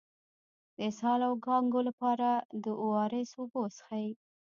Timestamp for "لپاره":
1.89-2.29